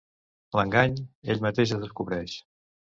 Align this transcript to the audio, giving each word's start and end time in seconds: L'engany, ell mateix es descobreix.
L'engany, 0.59 0.97
ell 1.35 1.47
mateix 1.49 1.77
es 1.79 1.87
descobreix. 1.87 2.39